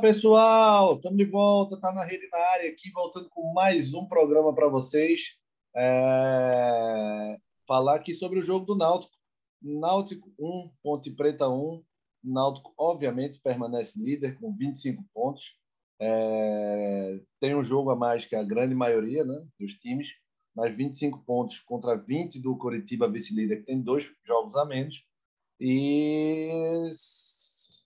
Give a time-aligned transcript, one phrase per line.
[0.00, 4.54] Pessoal, estamos de volta, tá na rede na área aqui, voltando com mais um programa
[4.54, 5.36] para vocês.
[5.74, 7.36] É...
[7.66, 9.14] Falar aqui sobre o jogo do Náutico.
[9.62, 11.82] Náutico 1, Ponte Preta 1.
[12.22, 15.56] Náutico, obviamente, permanece líder com 25 pontos.
[16.00, 17.20] É...
[17.40, 20.08] Tem um jogo a mais que a grande maioria né, dos times,
[20.54, 25.04] mas 25 pontos contra 20 do Coritiba vice-líder, que tem dois jogos a menos.
[25.58, 26.50] E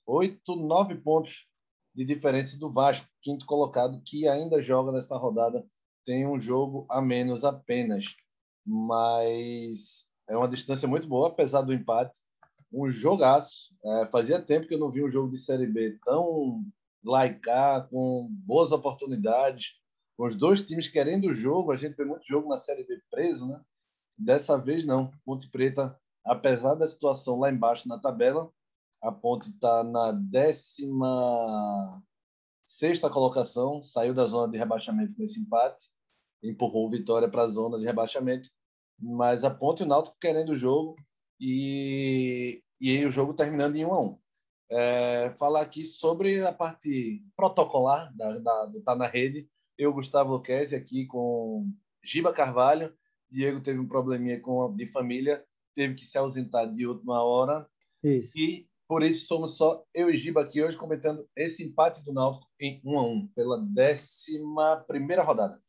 [0.07, 1.50] oito, nove pontos
[1.95, 5.67] de diferença do Vasco, quinto colocado, que ainda joga nessa rodada,
[6.05, 8.17] tem um jogo a menos apenas.
[8.65, 12.19] Mas é uma distância muito boa, apesar do empate.
[12.73, 13.75] Um jogaço.
[13.85, 16.65] É, fazia tempo que eu não vi um jogo de Série B tão
[17.05, 19.75] laicar, com boas oportunidades,
[20.17, 21.73] com os dois times querendo o jogo.
[21.73, 23.61] A gente vê muito jogo na Série B preso, né?
[24.17, 25.11] Dessa vez, não.
[25.25, 28.53] Ponte Preta, apesar da situação lá embaixo na tabela,
[29.03, 30.91] a Ponte está na 16
[32.65, 35.87] sexta colocação, saiu da zona de rebaixamento com esse empate,
[36.43, 38.49] empurrou o Vitória para a zona de rebaixamento,
[38.99, 40.95] mas a Ponte e o Náutico querendo o jogo
[41.41, 44.19] e, e aí o jogo terminando em 1 a 1
[44.71, 49.49] é, falar aqui sobre a parte protocolar da, da, do Tá na Rede.
[49.77, 51.69] Eu, Gustavo Luquezzi, aqui com
[52.05, 52.95] Giba Carvalho.
[53.29, 57.69] Diego teve um probleminha com, de família, teve que se ausentar de última hora.
[58.03, 58.39] Isso.
[58.39, 62.51] E por isso, somos só eu e Giba aqui hoje comentando esse empate do Náutico
[62.61, 64.43] em 1 a 1 pela 11
[65.25, 65.63] rodada.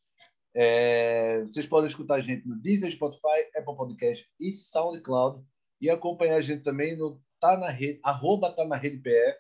[0.56, 5.46] É, vocês podem escutar a gente no Deezer, Spotify, Apple Podcast e SoundCloud
[5.80, 9.38] e acompanhar a gente também no tá na rede, arroba tá na rede PE,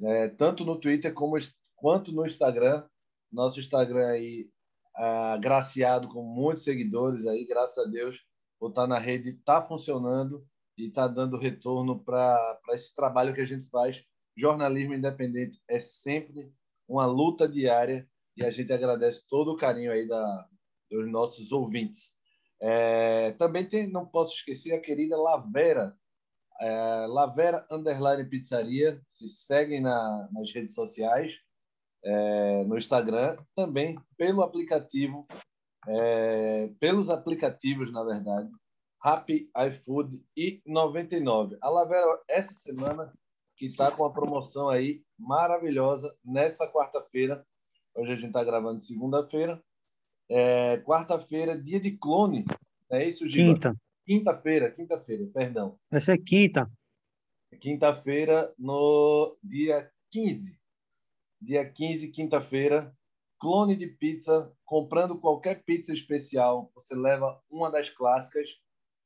[0.00, 1.36] é, tanto no Twitter como,
[1.76, 2.88] quanto no Instagram.
[3.30, 4.48] Nosso Instagram aí
[4.94, 8.24] agraciado com muitos seguidores aí, graças a Deus.
[8.58, 10.42] O Tá na Rede está funcionando
[10.76, 14.04] e está dando retorno para esse trabalho que a gente faz.
[14.36, 16.52] Jornalismo independente é sempre
[16.88, 20.48] uma luta diária e a gente agradece todo o carinho aí da,
[20.90, 22.18] dos nossos ouvintes.
[22.60, 25.96] É, também tem, não posso esquecer a querida Lavera,
[26.60, 31.40] é, Lavera Underline Pizzaria, se seguem na, nas redes sociais,
[32.04, 35.26] é, no Instagram, também pelo aplicativo,
[35.88, 38.50] é, pelos aplicativos, na verdade,
[39.02, 41.56] Happy iFood e 99.
[41.60, 43.12] A Lavera, essa semana,
[43.56, 47.46] que está com uma promoção aí maravilhosa nessa quarta-feira.
[47.94, 49.62] Hoje a gente está gravando segunda-feira.
[50.28, 52.44] É, quarta-feira, dia de clone.
[52.90, 53.54] É isso, Giba?
[53.54, 53.76] Quinta.
[54.04, 55.78] Quinta-feira, quinta-feira, perdão.
[55.90, 56.70] Essa é quinta.
[57.60, 60.58] Quinta-feira, no dia 15.
[61.40, 62.94] Dia 15, quinta-feira,
[63.38, 64.52] clone de pizza.
[64.64, 68.60] Comprando qualquer pizza especial, você leva uma das clássicas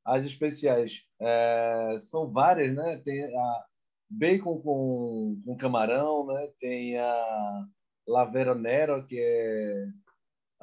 [0.05, 3.01] as especiais é, são várias, né?
[3.05, 3.65] Tem a
[4.11, 6.49] bacon com, com camarão, né?
[6.59, 7.67] Tem a
[8.07, 9.87] lavera nero, que é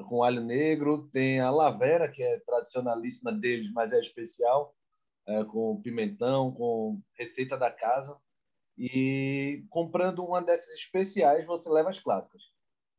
[0.04, 1.10] com alho negro.
[1.12, 4.76] Tem a lavera, que é tradicionalíssima deles, mas é especial,
[5.28, 8.20] é, com pimentão, com receita da casa.
[8.78, 12.44] E comprando uma dessas especiais, você leva as clássicas.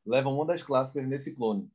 [0.04, 1.70] Leva uma das clássicas nesse clone.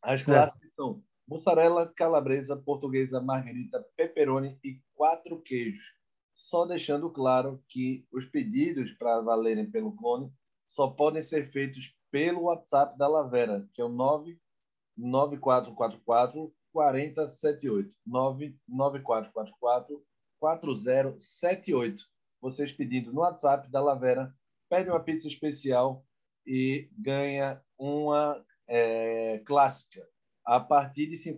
[0.00, 0.74] As clássicas é.
[0.74, 5.92] são mussarela, calabresa, portuguesa, margarita, pepperoni e quatro queijos.
[6.34, 10.32] Só deixando claro que os pedidos para valerem pelo clone
[10.66, 17.94] só podem ser feitos pelo WhatsApp da Lavera, que é o 99444 4078.
[18.06, 20.02] 99444
[20.40, 22.04] 4078.
[22.40, 24.34] Vocês pedindo no WhatsApp da Lavera,
[24.68, 26.06] pede uma pizza especial
[26.46, 30.08] e ganha uma é, clássica
[30.48, 31.36] a partir de R$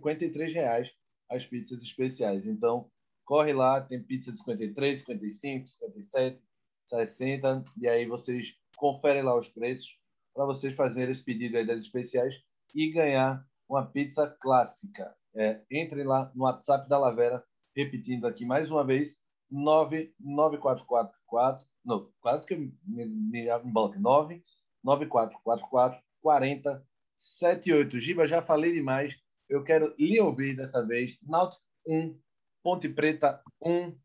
[0.53, 0.91] reais
[1.29, 2.47] as pizzas especiais.
[2.47, 2.89] Então,
[3.25, 6.41] corre lá, tem pizza de 53, 55, 57,
[6.85, 9.99] 60, e aí vocês conferem lá os preços
[10.33, 12.41] para vocês fazerem esse pedido aí das especiais
[12.73, 15.13] e ganhar uma pizza clássica.
[15.35, 17.43] É, entre lá no WhatsApp da Lavera,
[17.75, 26.90] repetindo aqui mais uma vez, 99444, não, quase que me, me, me, me 99444 40
[27.21, 27.99] 78.
[27.99, 29.15] Giba, já falei demais.
[29.47, 31.19] Eu quero lhe ouvir dessa vez.
[31.21, 32.19] Náutico 1,
[32.63, 33.89] Ponte Preta 1.
[33.89, 33.95] O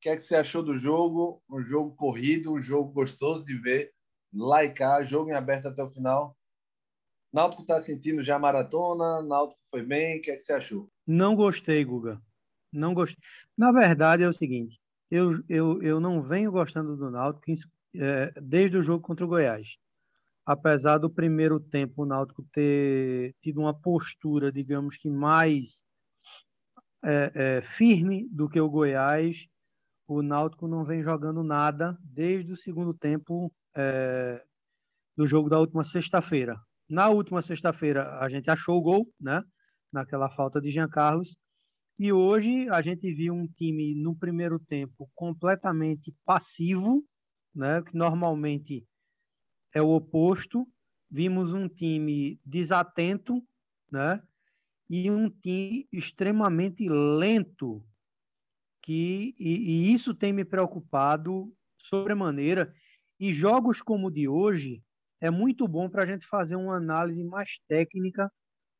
[0.00, 1.42] que é que você achou do jogo?
[1.50, 3.92] Um jogo corrido, um jogo gostoso de ver.
[4.32, 6.34] Laicar, jogo em aberto até o final.
[7.30, 9.22] Náutico está sentindo já maratona?
[9.22, 10.18] Náutico foi bem?
[10.18, 10.90] O que é que você achou?
[11.06, 12.22] Não gostei, Guga.
[12.72, 13.22] Não gostei.
[13.56, 14.80] Na verdade, é o seguinte.
[15.10, 17.52] Eu, eu, eu não venho gostando do Náutico
[17.96, 19.76] é, desde o jogo contra o Goiás
[20.44, 25.82] apesar do primeiro tempo o Náutico ter tido uma postura, digamos que mais
[27.04, 29.46] é, é, firme do que o Goiás,
[30.06, 33.52] o Náutico não vem jogando nada desde o segundo tempo.
[33.74, 34.44] É,
[35.16, 36.60] do jogo da última sexta-feira.
[36.88, 39.42] Na última sexta-feira, a gente achou o gol, né?
[39.92, 41.36] Naquela falta de Jean Carlos.
[41.98, 47.04] E hoje a gente viu um time no primeiro tempo completamente passivo,
[47.54, 47.82] né?
[47.82, 48.84] Que normalmente
[49.74, 50.66] é o oposto.
[51.10, 53.42] Vimos um time desatento,
[53.90, 54.22] né?
[54.88, 57.84] E um time extremamente lento,
[58.82, 62.74] que e, e isso tem me preocupado sobremaneira.
[63.18, 64.82] E jogos como o de hoje
[65.20, 68.30] é muito bom para a gente fazer uma análise mais técnica,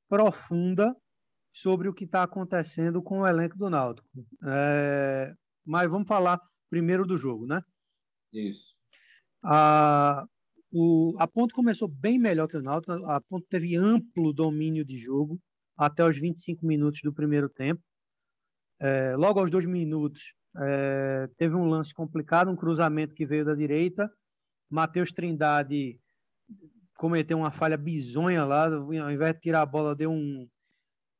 [0.08, 0.94] profunda,
[1.52, 4.08] sobre o que está acontecendo com o elenco do Náutico.
[4.44, 5.34] É,
[5.64, 6.40] mas vamos falar
[6.70, 7.62] primeiro do jogo, né?
[8.32, 8.74] Isso.
[9.42, 10.26] A,
[10.72, 12.92] o, a Ponte começou bem melhor que o Náutico.
[13.04, 15.38] A Ponte teve amplo domínio de jogo
[15.76, 17.82] até os 25 minutos do primeiro tempo.
[18.80, 23.54] É, logo aos dois minutos, é, teve um lance complicado, um cruzamento que veio da
[23.54, 24.10] direita.
[24.70, 26.00] Matheus Trindade
[26.96, 30.48] cometeu uma falha bizonha lá, ao invés de tirar a bola, deu um,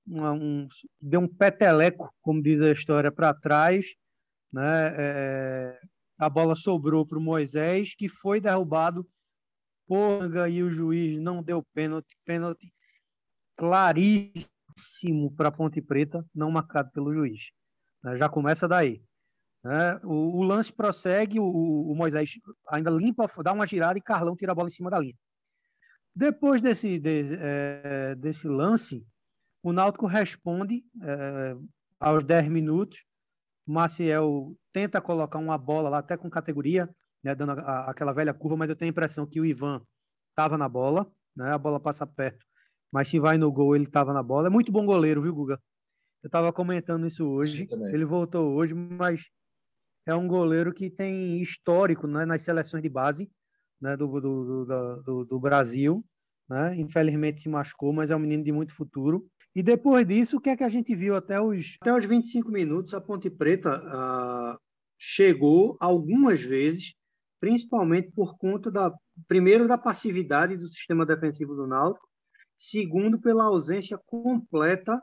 [0.06, 0.66] uma, um
[0.98, 3.84] deu um peteleco, como diz a história, para trás.
[4.50, 4.94] Né?
[4.96, 5.80] É,
[6.18, 9.06] a bola sobrou para o Moisés, que foi derrubado
[9.86, 12.72] por e o juiz não deu pênalti, pênalti
[13.56, 17.50] claríssimo para Ponte Preta, não marcado pelo juiz.
[18.02, 18.16] Né?
[18.16, 19.02] Já começa daí.
[19.64, 20.00] Né?
[20.02, 22.32] O, lance prossegue, o, Moisés
[22.68, 25.14] ainda limpa, dá uma girada e Carlão tira a bola em cima da linha.
[26.14, 29.06] Depois desse, de, é, desse lance,
[29.62, 31.56] o Náutico responde é,
[32.00, 33.04] aos 10 minutos.
[33.64, 36.92] Maciel tenta colocar uma bola lá, até com categoria,
[37.22, 39.82] né, dando a, aquela velha curva, mas eu tenho a impressão que o Ivan
[40.30, 42.44] estava na bola, né, a bola passa perto,
[42.92, 44.48] mas se vai no gol, ele estava na bola.
[44.48, 45.60] É muito bom goleiro, viu, Guga?
[46.22, 47.66] Eu estava comentando isso hoje.
[47.92, 49.28] Ele voltou hoje, mas
[50.06, 53.30] é um goleiro que tem histórico né, nas seleções de base
[53.80, 54.64] né, do, do,
[55.04, 56.04] do, do, Brasil.
[56.48, 56.76] Né?
[56.76, 59.26] Infelizmente se machucou, mas é um menino de muito futuro.
[59.54, 62.50] E depois disso, o que é que a gente viu até os, até os 25
[62.50, 62.94] minutos?
[62.94, 64.58] A Ponte Preta ah,
[64.98, 66.94] chegou algumas vezes,
[67.42, 68.94] principalmente por conta da,
[69.26, 72.08] primeiro, da passividade do sistema defensivo do Náutico,
[72.56, 75.02] segundo, pela ausência completa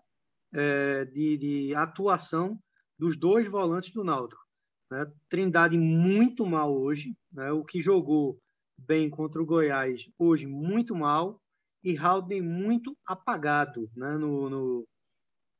[0.53, 2.57] é, de, de atuação
[2.97, 4.41] dos dois volantes do Náutico.
[4.89, 5.05] Né?
[5.27, 7.51] Trindade muito mal hoje, né?
[7.51, 8.39] o que jogou
[8.77, 11.41] bem contra o Goiás hoje muito mal
[11.83, 14.13] e Haldane muito apagado né?
[14.13, 14.87] no, no,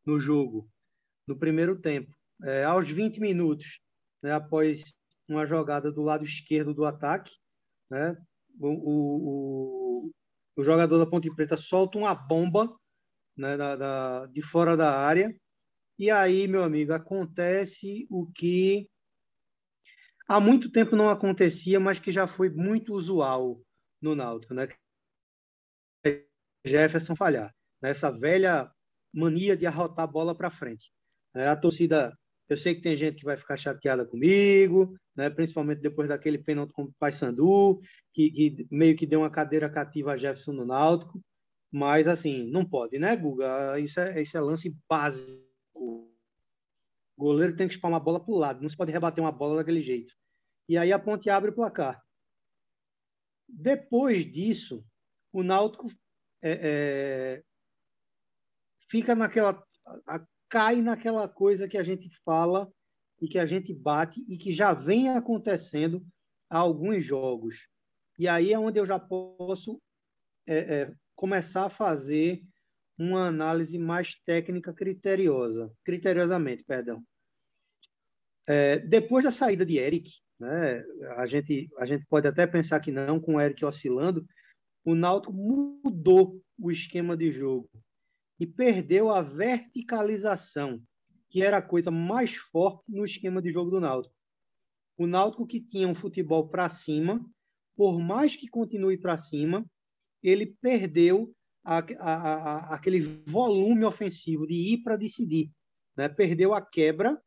[0.06, 0.66] no jogo,
[1.28, 2.16] no primeiro tempo.
[2.42, 3.82] É, aos 20 minutos,
[4.24, 4.32] né?
[4.32, 4.98] após
[5.30, 7.34] uma jogada do lado esquerdo do ataque,
[7.90, 8.18] né?
[8.60, 10.12] o, o,
[10.56, 12.76] o, jogador da Ponte Preta solta uma bomba
[13.38, 13.56] né?
[13.56, 15.34] da, da, de fora da área,
[15.98, 18.90] e aí, meu amigo, acontece o que
[20.28, 23.62] há muito tempo não acontecia, mas que já foi muito usual
[24.02, 24.70] no Náutico, né?
[26.66, 27.92] Jefferson falhar, né?
[28.18, 28.72] velha
[29.14, 30.92] mania de arrotar a bola para frente.
[31.36, 32.18] É, a torcida,
[32.50, 35.30] eu sei que tem gente que vai ficar chateada comigo, né?
[35.30, 37.80] principalmente depois daquele pênalti com o Paysandu,
[38.12, 41.22] que, que meio que deu uma cadeira cativa a Jefferson no Náutico,
[41.72, 43.80] mas assim, não pode, né, Guga?
[43.80, 45.48] Isso é, isso é lance básico.
[45.76, 46.12] O
[47.16, 49.58] goleiro tem que espalhar a bola para o lado, não se pode rebater uma bola
[49.58, 50.16] daquele jeito.
[50.68, 52.02] E aí a ponte abre o placar.
[53.48, 54.84] Depois disso,
[55.32, 55.88] o Náutico
[56.42, 57.44] é, é,
[58.90, 59.64] fica naquela.
[60.08, 62.72] A, cai naquela coisa que a gente fala
[63.22, 66.06] e que a gente bate e que já vem acontecendo
[66.50, 67.68] há alguns jogos.
[68.18, 69.82] E aí é onde eu já posso
[70.48, 72.42] é, é começar a fazer
[72.98, 77.04] uma análise mais técnica criteriosa, criteriosamente, perdão.
[78.48, 80.84] É, depois da saída de Eric, né?
[81.18, 84.26] A, gente, a gente pode até pensar que não, com o Eric oscilando,
[84.84, 87.70] o Náutico mudou o esquema de jogo
[88.40, 90.82] e perdeu a verticalização,
[91.30, 94.16] que era a coisa mais forte no esquema de jogo do Náutico.
[94.98, 97.24] O Náutico que tinha um futebol para cima,
[97.76, 99.66] por mais que continue para cima,
[100.24, 105.52] ele perdeu a, a, a, aquele volume ofensivo de ir para decidir.
[105.96, 106.10] Né?
[106.10, 107.22] Perdeu a quebra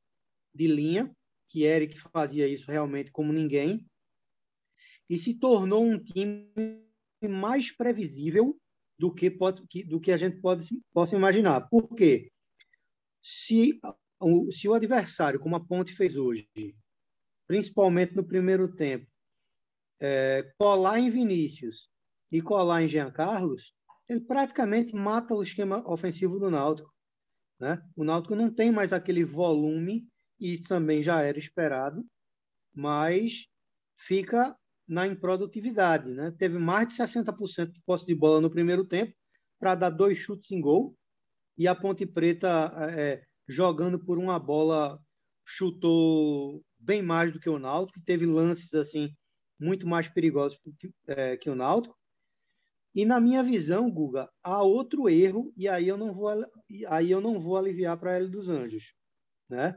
[0.54, 1.14] de linha
[1.52, 3.86] que Eric fazia isso realmente como ninguém,
[5.08, 6.50] e se tornou um time
[7.28, 8.58] mais previsível
[9.02, 11.62] do que, pode, do que a gente pode, possa imaginar.
[11.62, 12.30] Por quê?
[13.20, 13.80] Se,
[14.52, 16.48] se o adversário, como a Ponte fez hoje,
[17.48, 19.10] principalmente no primeiro tempo,
[19.98, 21.90] é, colar em Vinícius
[22.30, 23.74] e colar em Jean Carlos,
[24.08, 26.94] ele praticamente mata o esquema ofensivo do Náutico.
[27.58, 27.82] Né?
[27.96, 30.06] O Náutico não tem mais aquele volume
[30.38, 32.06] e também já era esperado,
[32.72, 33.48] mas
[33.96, 34.56] fica
[34.92, 36.10] na improdutividade.
[36.10, 36.30] Né?
[36.38, 39.14] Teve mais de 60% de posse de bola no primeiro tempo
[39.58, 40.94] para dar dois chutes em gol
[41.56, 45.00] e a Ponte Preta é, jogando por uma bola
[45.46, 49.10] chutou bem mais do que o Náutico, teve lances assim
[49.58, 51.96] muito mais perigosos que, é, que o Náutico.
[52.94, 56.28] E na minha visão, Guga, há outro erro e aí eu não vou
[56.88, 58.92] aí eu não vou aliviar para ele dos Anjos,
[59.48, 59.74] né?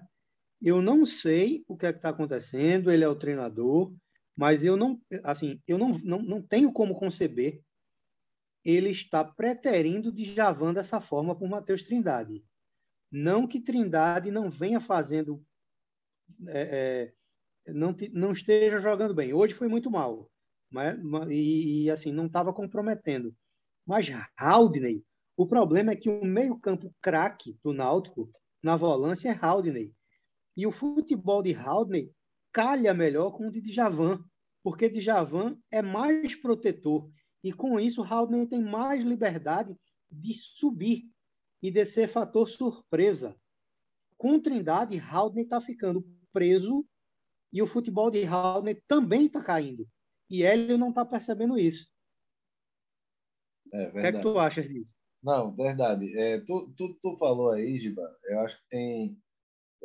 [0.62, 3.94] Eu não sei o que é que está acontecendo, ele é o treinador,
[4.36, 7.62] mas eu não, assim, eu não, não, não tenho como conceber
[8.66, 12.44] ele está preterindo de Javan dessa forma por Matheus Trindade.
[13.12, 15.46] Não que Trindade não venha fazendo,
[16.48, 17.14] é,
[17.68, 19.32] é, não, não esteja jogando bem.
[19.32, 20.30] Hoje foi muito mal,
[20.72, 20.98] mas,
[21.30, 23.36] e, e assim, não estava comprometendo.
[23.86, 25.06] Mas Haldney,
[25.38, 28.32] o problema é que o meio-campo craque do Náutico
[28.64, 29.94] na volância é Haldney.
[30.58, 32.12] E o futebol de Haldney
[32.56, 34.24] calha melhor com o de Djavan,
[34.64, 37.12] porque Djavan é mais protetor.
[37.44, 39.78] E com isso, Haldney tem mais liberdade
[40.10, 41.04] de subir
[41.62, 43.38] e de ser fator surpresa.
[44.18, 46.88] Com Trindade, Haldney está ficando preso
[47.52, 49.86] e o futebol de Haldney também está caindo.
[50.30, 51.92] E Hélio não está percebendo isso.
[53.74, 53.90] É.
[53.90, 54.96] O que é que tu achas disso?
[55.22, 56.18] Não, verdade.
[56.18, 59.22] É, tu, tu, tu falou aí, Giba, eu acho que tem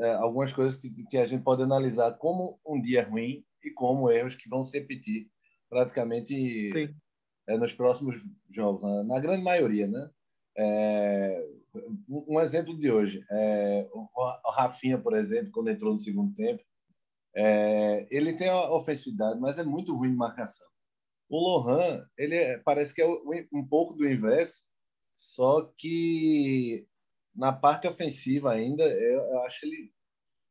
[0.00, 4.10] é, algumas coisas que, que, a gente pode analisar como um dia ruim e como
[4.10, 5.28] erros que vão se repetir
[5.68, 6.94] praticamente
[7.46, 10.10] é, nos próximos jogos, na, na, grande maioria, né?
[10.56, 11.46] É,
[12.08, 16.62] um exemplo de hoje, é, o Rafinha, por exemplo, quando entrou no segundo tempo,
[17.34, 20.66] é, ele tem a ofensividade, mas é muito ruim de marcação.
[21.28, 24.64] O Lohan, ele é, parece que é um pouco do inverso,
[25.14, 26.88] só que
[27.34, 29.92] na parte ofensiva ainda, eu acho ele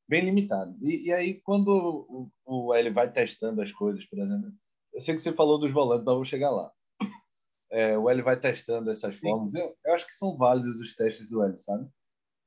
[0.08, 0.76] bem limitado.
[0.82, 4.52] E, e aí, quando o, o L vai testando as coisas, por exemplo,
[4.94, 6.72] eu sei que você falou dos volantes, mas vou chegar lá.
[7.72, 9.54] É, o L vai testando essas formas.
[9.54, 11.88] Eu, eu, acho que são válidos os testes do L, sabe?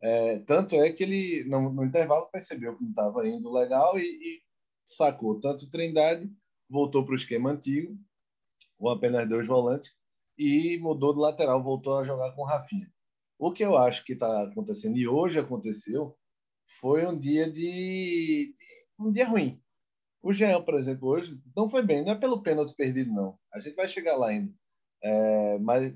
[0.02, 4.02] É, tanto é que ele, no, no intervalo, percebeu que não estava indo legal e,
[4.02, 4.42] e,
[4.84, 6.28] sacou tanto Trindade,
[6.68, 7.96] voltou para o esquema antigo,
[8.76, 9.94] com apenas dois volantes,
[10.36, 12.92] e mudou do lateral, voltou a jogar com o Rafinha.
[13.42, 16.16] O que eu acho que está acontecendo, e hoje aconteceu,
[16.78, 18.54] foi um dia de,
[18.96, 19.60] um dia ruim.
[20.22, 23.36] O Jean, por exemplo, hoje não foi bem, não é pelo pênalti perdido, não.
[23.52, 24.54] A gente vai chegar lá ainda.
[25.02, 25.92] É, mas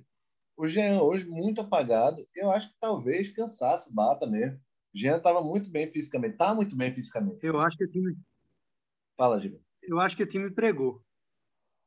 [0.57, 2.27] o Jean hoje muito apagado.
[2.35, 4.59] Eu acho que talvez cansaço bata mesmo.
[4.93, 7.47] O Jean estava muito bem fisicamente, está muito bem fisicamente.
[7.47, 8.19] Eu acho que o time.
[9.17, 9.63] Fala, Gil.
[9.85, 11.01] Eu acho que o time pregou.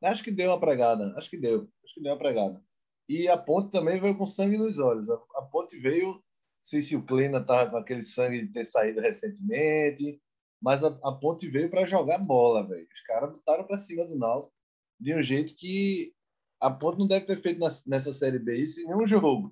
[0.01, 1.13] Acho que deu uma pregada.
[1.17, 1.69] Acho que deu.
[1.83, 2.63] Acho que deu uma pregada.
[3.09, 5.09] E a Ponte também veio com sangue nos olhos.
[5.09, 6.23] A, Ponte veio,
[6.61, 10.21] sei se o Kleina estava com aquele sangue de ter saído recentemente,
[10.61, 12.87] mas a, a Ponte veio para jogar bola, velho.
[12.93, 14.53] Os caras botaram para cima do Náutico
[14.99, 16.13] de um jeito que
[16.59, 19.49] a Ponte não deve ter feito na, nessa Série B isso em nenhum jogo.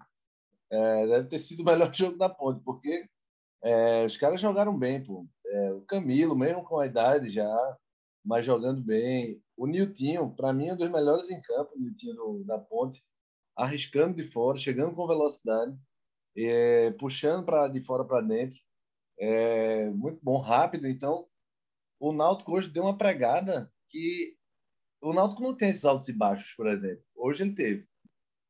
[0.70, 3.10] É, deve ter sido o melhor jogo da Ponte, porque
[3.64, 5.26] é, os caras jogaram bem, pô.
[5.48, 7.78] É, o Camilo, mesmo com a idade já,
[8.24, 9.42] mas jogando bem.
[9.56, 13.04] O Niltinho, para mim, é um dos melhores em campo, o Niltinho do, da Ponte
[13.58, 15.76] arriscando de fora, chegando com velocidade,
[16.38, 18.58] é, puxando para de fora para dentro.
[19.20, 20.88] É, muito bom, rápido.
[20.88, 21.28] Então,
[22.00, 24.38] o Náutico hoje deu uma pregada que
[25.02, 27.04] o Náutico não tem esses altos e baixos, por exemplo.
[27.16, 27.88] Hoje ele teve.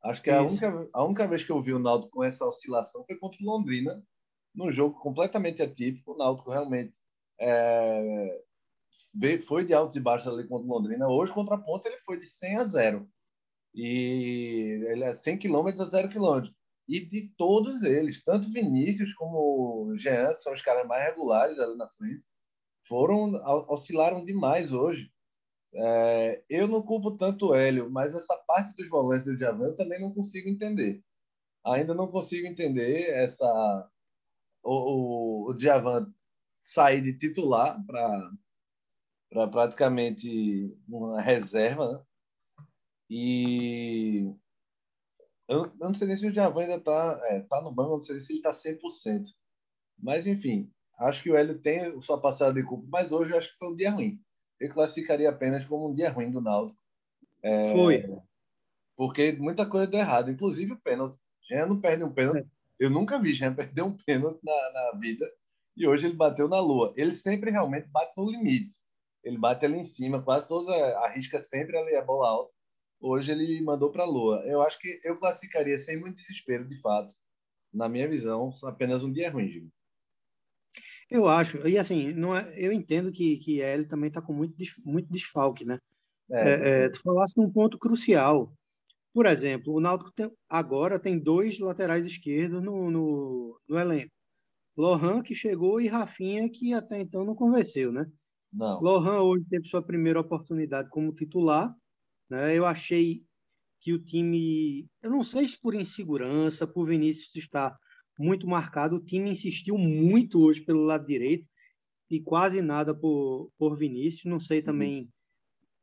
[0.03, 3.05] Acho que a única, a única vez que eu vi o Náutico com essa oscilação
[3.05, 4.03] foi contra o Londrina,
[4.53, 6.13] num jogo completamente atípico.
[6.13, 6.95] O Náutico realmente
[7.39, 8.43] é,
[9.45, 11.07] foi de altos e baixos ali contra o Londrina.
[11.07, 13.09] Hoje, contra a Ponta, ele foi de 100 a 0.
[13.77, 16.49] E ele é 100 km a 0 km.
[16.87, 21.77] E de todos eles, tanto Vinícius como Jean, que são os caras mais regulares ali
[21.77, 22.25] na frente,
[22.87, 23.33] foram
[23.69, 25.11] oscilaram demais hoje.
[25.73, 29.75] É, eu não culpo tanto o Hélio, mas essa parte dos volantes do Djavan eu
[29.75, 31.03] também não consigo entender.
[31.65, 33.89] Ainda não consigo entender essa
[34.63, 35.55] o, o, o
[36.61, 42.06] sair de titular para praticamente uma reserva, né?
[43.09, 44.33] E
[45.47, 48.01] eu, eu, não sei nem se o Javan ainda está é, tá no banco, não
[48.01, 49.27] sei se ele está 100%.
[49.97, 53.51] Mas, enfim, acho que o Hélio tem sua passada de culpa, mas hoje eu acho
[53.51, 54.21] que foi um dia ruim.
[54.59, 56.75] Eu classificaria apenas como um dia ruim do Naldo.
[57.41, 58.19] É, foi.
[58.95, 61.17] Porque muita coisa deu errado, inclusive o pênalti.
[61.47, 62.39] Jean não perde um pênalti.
[62.39, 62.45] É.
[62.79, 65.31] Eu nunca vi Jean perder um pênalti na, na vida.
[65.77, 66.93] E hoje ele bateu na lua.
[66.97, 68.75] Ele sempre realmente bate no limite.
[69.23, 72.56] Ele bate ali em cima, quase todos arrisca sempre ali a bola alta
[72.99, 74.43] hoje ele mandou para a Lua.
[74.45, 77.13] Eu acho que eu classificaria sem muito desespero, de fato.
[77.73, 79.69] Na minha visão, apenas um dia ruim, Gil.
[81.09, 84.55] Eu acho, e assim, não é, eu entendo que, que ele também está com muito,
[84.83, 85.79] muito desfalque, né?
[86.29, 88.53] É, é, é tu falasse num ponto crucial.
[89.13, 94.11] Por exemplo, o Náutico tem, agora tem dois laterais esquerdos no, no, no, elenco.
[94.75, 98.05] Lohan, que chegou, e Rafinha, que até então não convenceu, né?
[98.53, 98.79] Não.
[98.79, 101.73] Lohan hoje teve sua primeira oportunidade como titular.
[102.29, 102.57] Né?
[102.57, 103.23] Eu achei
[103.79, 107.77] que o time, eu não sei se por insegurança, por Vinícius estar
[108.19, 111.47] muito marcado, o time insistiu muito hoje pelo lado direito
[112.09, 114.25] e quase nada por, por Vinícius.
[114.25, 115.09] Não sei também, uhum.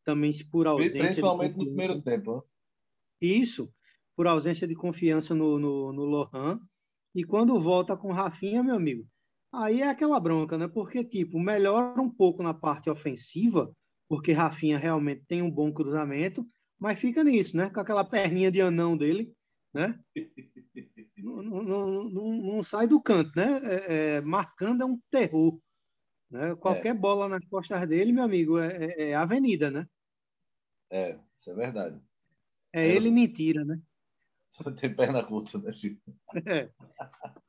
[0.04, 1.04] também se por ausência.
[1.04, 2.44] Principalmente no primeiro tempo.
[3.20, 3.72] Isso,
[4.16, 6.60] por ausência de confiança no, no, no Lohan.
[7.14, 9.06] E quando volta com Rafinha, meu amigo,
[9.52, 10.66] aí é aquela bronca, né?
[10.66, 13.72] Porque, tipo, melhora um pouco na parte ofensiva,
[14.08, 16.46] porque Rafinha realmente tem um bom cruzamento,
[16.78, 17.70] mas fica nisso, né?
[17.70, 19.34] Com aquela perninha de anão dele,
[19.72, 19.98] né?
[21.16, 23.60] não, não, não, não, sai do canto, né?
[23.64, 25.58] É, é, marcando é um terror.
[26.30, 26.54] Né?
[26.56, 26.94] Qualquer é.
[26.94, 29.86] bola nas costas dele, meu amigo, é, é, é avenida, né?
[30.90, 32.00] É, isso é verdade.
[32.72, 33.80] É, ele mentira, né?
[34.48, 36.00] Só tem perna curta, né, Chico?
[36.46, 36.68] É.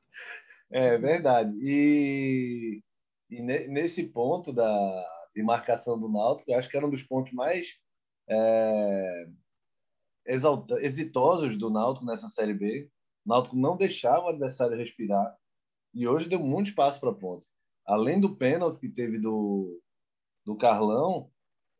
[0.70, 1.56] é verdade.
[1.60, 2.82] E,
[3.30, 7.30] e nesse ponto da, de marcação do Náutico, eu acho que era um dos pontos
[7.34, 7.78] mais
[8.28, 9.26] é,
[10.26, 12.90] exalta, exitosos do Náutico nessa Série B.
[13.26, 15.36] O Náutico não deixava o adversário respirar
[15.94, 17.44] e hoje deu muito espaço para ponta.
[17.84, 19.78] Além do pênalti que teve do,
[20.44, 21.30] do Carlão,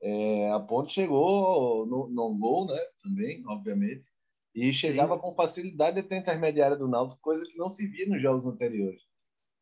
[0.03, 2.79] é, a Ponte chegou no, no gol, né?
[3.03, 4.07] Também, obviamente,
[4.55, 5.21] e chegava Sim.
[5.21, 9.03] com facilidade até a intermediária do Náutico, coisa que não se via nos jogos anteriores.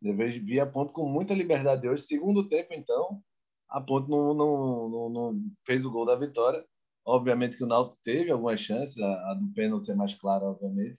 [0.03, 2.03] Eu via a Ponte com muita liberdade hoje.
[2.03, 3.23] Segundo tempo, então,
[3.75, 6.65] a Ponte não, não, não, não, fez o gol da vitória.
[7.05, 10.99] Obviamente que o Náutico teve algumas chances, a, a do pênalti é mais clara, obviamente,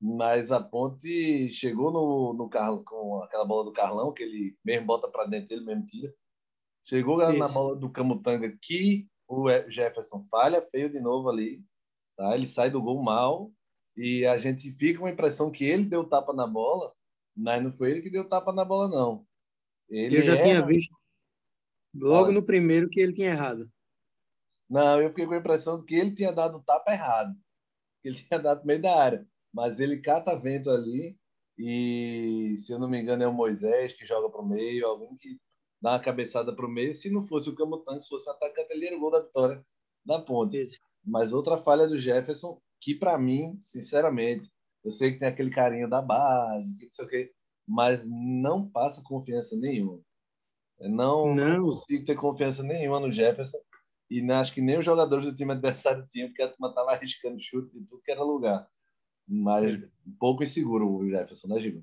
[0.00, 4.86] mas a Ponte chegou no, no Carlo, com aquela bola do Carlão, que ele mesmo
[4.86, 6.12] bota para dentro, ele mesmo tira.
[6.82, 7.38] Chegou Isso.
[7.38, 11.62] na bola do Camutanga que o Jefferson falha feio de novo ali.
[12.16, 12.34] Tá?
[12.34, 13.52] Ele sai do gol mal
[13.96, 16.92] e a gente fica com a impressão que ele deu tapa na bola,
[17.36, 19.26] mas não foi ele que deu tapa na bola, não.
[19.90, 20.94] Ele eu já tinha visto
[21.94, 23.70] logo no primeiro que ele tinha errado.
[24.68, 27.34] Não, eu fiquei com a impressão de que ele tinha dado o tapa errado.
[28.02, 29.26] Ele tinha dado no meio da área.
[29.52, 31.16] Mas ele cata vento ali
[31.56, 35.16] e, se eu não me engano, é o Moisés que joga para o meio, alguém
[35.16, 35.38] que
[35.80, 36.92] dar uma cabeçada para o meio.
[36.92, 39.64] Se não fosse o Camutanga, se fosse o atacante, ele era o gol da vitória
[40.04, 40.60] da ponte.
[40.62, 40.80] Isso.
[41.04, 44.50] Mas outra falha do Jefferson, que para mim, sinceramente,
[44.84, 47.32] eu sei que tem aquele carinho da base, que não sei o quê,
[47.66, 50.02] mas não passa confiança nenhuma.
[50.88, 51.58] Não, não.
[51.58, 53.58] não consigo ter confiança nenhuma no Jefferson.
[54.10, 57.40] E acho que nem os jogadores do time adversário tinham, porque a turma estava arriscando
[57.40, 58.68] chute de tudo que era lugar.
[59.26, 61.82] Mas um pouco inseguro o Jefferson, né, Giba?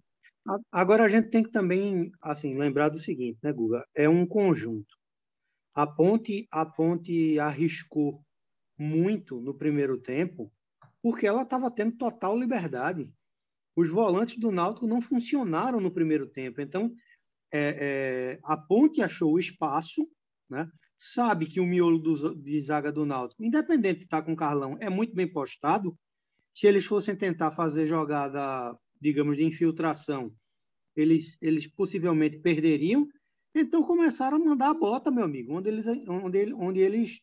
[0.71, 3.85] Agora a gente tem que também assim lembrar do seguinte, né, Guga?
[3.95, 4.95] É um conjunto.
[5.73, 8.23] A Ponte, a Ponte arriscou
[8.77, 10.51] muito no primeiro tempo,
[11.01, 13.11] porque ela estava tendo total liberdade.
[13.75, 16.59] Os volantes do Náutico não funcionaram no primeiro tempo.
[16.59, 16.93] Então,
[17.51, 20.07] é, é, a Ponte achou o espaço,
[20.49, 20.69] né?
[20.97, 24.77] sabe que o miolo do, de zaga do Náutico, independente de estar com o Carlão,
[24.79, 25.97] é muito bem postado.
[26.53, 30.31] Se eles fossem tentar fazer jogada digamos, de infiltração,
[30.95, 33.07] eles, eles possivelmente perderiam.
[33.53, 37.19] Então começaram a mandar a bota, meu amigo, onde eles, onde, onde eles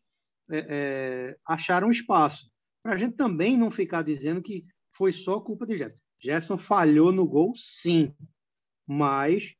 [0.50, 2.50] é, é, acharam espaço.
[2.82, 6.02] Para a gente também não ficar dizendo que foi só culpa de Jefferson.
[6.20, 8.12] Jefferson falhou no gol, sim,
[8.86, 9.54] mas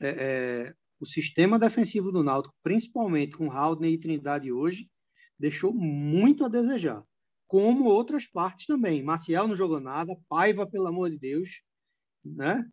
[0.00, 4.88] é, é o sistema defensivo do Náutico, principalmente com Haldner e Trindade hoje,
[5.38, 7.02] deixou muito a desejar
[7.50, 9.02] como outras partes também.
[9.02, 11.62] Marcial não jogou nada, Paiva, pelo amor de Deus,
[12.24, 12.64] né?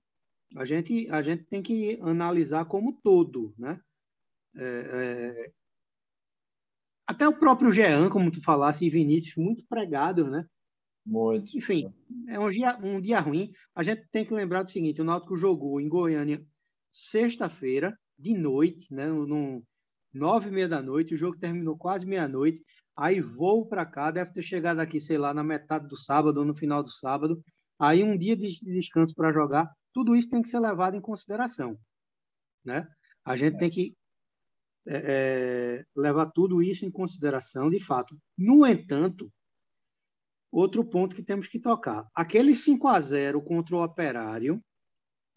[0.55, 3.79] A gente, a gente tem que analisar como todo, né?
[4.55, 5.51] É, é...
[7.07, 10.45] Até o próprio Jean, como tu falasse, e Vinícius, muito pregado, né?
[11.03, 11.57] Muito.
[11.57, 11.91] Enfim,
[12.27, 13.51] é um dia, um dia ruim.
[13.73, 16.45] A gente tem que lembrar do seguinte: o Náutico jogou em Goiânia
[16.97, 19.07] sexta-feira, de noite, né?
[19.07, 19.63] No,
[20.13, 21.13] nove e meia da noite.
[21.13, 22.63] O jogo terminou quase meia-noite.
[22.95, 26.45] Aí voo para cá, deve ter chegado aqui, sei lá, na metade do sábado ou
[26.45, 27.41] no final do sábado.
[27.79, 29.71] Aí um dia de descanso para jogar.
[29.93, 31.77] Tudo isso tem que ser levado em consideração,
[32.65, 32.87] né?
[33.23, 33.95] A gente tem que
[34.87, 38.17] é, é, levar tudo isso em consideração, de fato.
[38.37, 39.31] No entanto,
[40.51, 44.63] outro ponto que temos que tocar: aquele 5 a 0 contra o Operário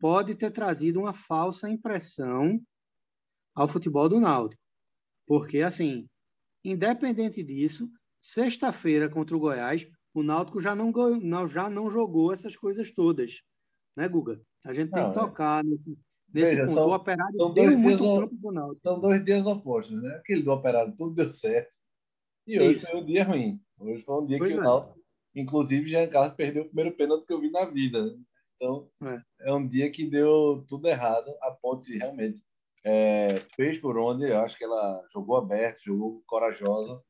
[0.01, 2.61] pode ter trazido uma falsa impressão
[3.55, 4.61] ao futebol do Náutico,
[5.27, 6.09] porque assim
[6.65, 12.57] Independente disso, sexta-feira contra o Goiás, o Náutico já não, não, já não jogou essas
[12.57, 13.41] coisas todas,
[13.97, 14.41] né, Guga?
[14.65, 15.23] A gente tem não, que é.
[15.23, 15.69] tocar é.
[15.69, 15.99] nesse,
[16.33, 16.75] nesse Veja, ponto.
[16.75, 18.83] São, o Operário são dois, dias, campo do Náutico.
[18.83, 20.17] são dois dias opostos, né?
[20.17, 21.77] Aquele do Operário tudo deu certo.
[22.47, 22.91] E hoje Isso.
[22.91, 23.61] foi um dia ruim.
[23.79, 24.61] Hoje foi um dia pois que é.
[24.61, 25.01] o Náutico,
[25.35, 28.19] inclusive, Jean Carlos perdeu o primeiro pênalti que eu vi na vida.
[28.61, 29.49] Então, é.
[29.49, 31.35] é um dia que deu tudo errado.
[31.41, 32.45] A Ponte realmente
[32.85, 37.03] é, fez por onde, eu acho que ela jogou aberto, jogou corajosa,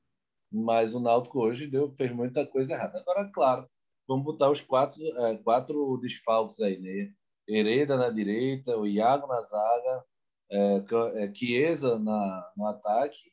[0.51, 3.01] mas o Náutico hoje deu, fez muita coisa errada.
[3.01, 3.69] Agora, claro,
[4.07, 7.13] vamos botar os quatro, é, quatro desfalques aí, né?
[7.49, 10.05] Hereda na direita, o Iago na zaga,
[10.53, 13.33] é, é, Chiesa na, no ataque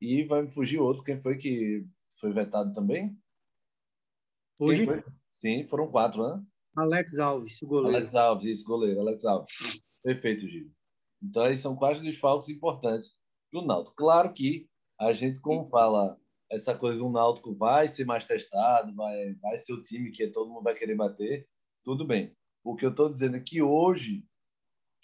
[0.00, 1.02] e vai me fugir outro.
[1.02, 1.84] Quem foi que
[2.20, 3.18] foi vetado também?
[4.56, 4.86] Hoje?
[5.32, 6.44] Sim, foram quatro, né?
[6.76, 7.96] Alex Alves, o goleiro.
[7.96, 9.82] Alex Alves, isso, goleiro, Alex Alves.
[10.02, 10.70] Perfeito, Gil.
[11.22, 13.14] Então, aí são quatro desfalques importantes
[13.52, 13.96] do Náutico.
[13.96, 14.68] Claro que
[15.00, 16.18] a gente, como fala,
[16.50, 20.50] essa coisa do Náutico vai ser mais testado, vai, vai ser o time que todo
[20.50, 21.48] mundo vai querer bater,
[21.84, 22.36] tudo bem.
[22.62, 24.24] O que eu estou dizendo é que hoje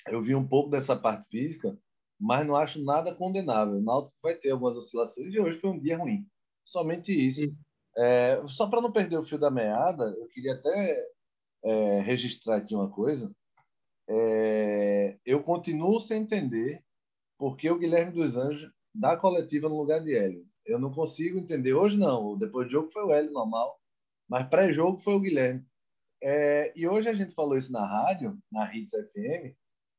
[0.09, 1.79] eu vi um pouco dessa parte física,
[2.21, 3.77] mas não acho nada condenável.
[3.77, 6.27] O Náutico vai ter algumas oscilações e hoje foi um dia ruim.
[6.65, 7.51] Somente isso.
[7.97, 11.12] É, só para não perder o fio da meada, eu queria até
[11.65, 13.35] é, registrar aqui uma coisa.
[14.09, 16.83] É, eu continuo sem entender
[17.39, 20.47] por que o Guilherme dos Anjos dá coletiva no lugar de Hélio.
[20.65, 21.75] Eu não consigo entender.
[21.75, 22.37] Hoje não.
[22.39, 23.81] Depois do jogo foi o Hélio normal,
[24.29, 25.65] mas pré-jogo foi o Guilherme.
[26.23, 29.57] É, e hoje a gente falou isso na rádio, na Hits FM,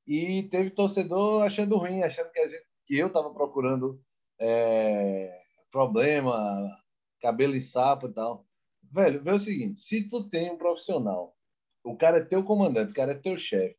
[0.08, 4.02] e teve torcedor achando ruim, achando que, gente, que eu estava procurando
[4.40, 5.34] é,
[5.70, 6.66] problema,
[7.22, 8.46] cabelo em sapo e tal.
[8.82, 11.36] Velho, vê o seguinte: se tu tem um profissional,
[11.84, 13.78] o cara é teu comandante, o cara é teu chefe,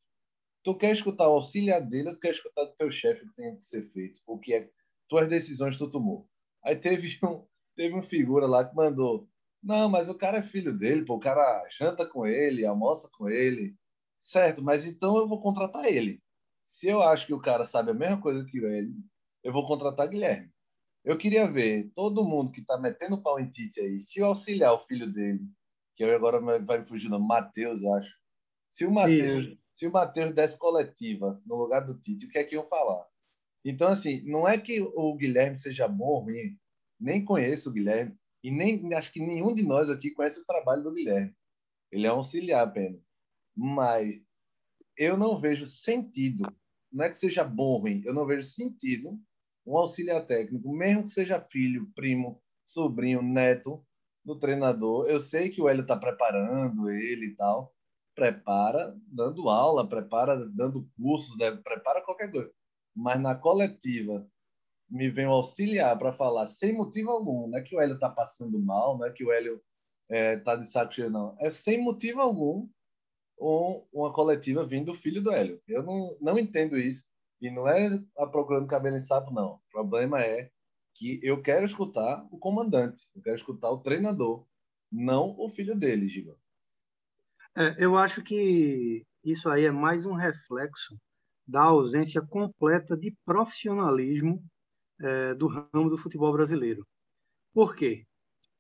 [0.63, 3.35] tu quer escutar o auxiliar dele ou tu quer escutar do teu chefe o que
[3.35, 4.71] tem que ser feito, o que é
[5.09, 6.29] tuas decisões tu tomou.
[6.65, 9.29] Aí teve um, teve um figura lá que mandou,
[9.63, 13.29] não, mas o cara é filho dele, pô, o cara janta com ele, almoça com
[13.29, 13.75] ele,
[14.17, 16.23] certo, mas então eu vou contratar ele.
[16.65, 18.95] Se eu acho que o cara sabe a mesma coisa que ele,
[19.43, 20.51] eu vou contratar Guilherme.
[21.05, 24.73] Eu queria ver todo mundo que está metendo pau em Tite aí, se eu auxiliar
[24.73, 25.41] o filho dele,
[25.97, 28.19] que eu agora vai me fugir, Matheus, acho.
[28.71, 32.45] Se o Matheus se o Matheus desse coletiva no lugar do Tite, o que é
[32.45, 33.05] que iam falar?
[33.65, 36.57] Então, assim, não é que o Guilherme seja bom ou ruim,
[36.99, 40.85] nem conheço o Guilherme, e nem acho que nenhum de nós aqui conhece o trabalho
[40.85, 41.35] do Guilherme.
[41.91, 43.03] Ele é um auxiliar apenas.
[43.57, 44.15] Mas
[44.97, 46.45] eu não vejo sentido,
[46.93, 49.19] não é que seja bom ou ruim, eu não vejo sentido
[49.67, 53.85] um auxiliar técnico, mesmo que seja filho, primo, sobrinho, neto
[54.25, 55.07] do treinador.
[55.07, 57.75] Eu sei que o Hélio está preparando ele e tal,
[58.15, 62.51] prepara dando aula, prepara dando cursos, deve, prepara qualquer coisa.
[62.95, 64.27] Mas na coletiva
[64.89, 67.49] me vem auxiliar para falar sem motivo algum.
[67.49, 69.61] Não é que o Hélio está passando mal, não é que o Hélio
[70.09, 71.37] está é, tá de saco cheio, não.
[71.41, 72.69] É sem motivo algum
[73.41, 75.61] um, uma coletiva vindo do filho do Hélio.
[75.67, 77.05] Eu não, não entendo isso.
[77.41, 79.55] E não é a procurando cabelo em sapo, não.
[79.55, 80.51] O problema é
[80.95, 84.47] que eu quero escutar o comandante, eu quero escutar o treinador,
[84.91, 86.37] não o filho dele, Giba.
[87.57, 90.97] É, eu acho que isso aí é mais um reflexo
[91.47, 94.43] da ausência completa de profissionalismo
[95.01, 96.87] é, do ramo do futebol brasileiro.
[97.53, 98.07] Por quê?